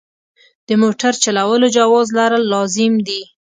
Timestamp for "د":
0.67-0.69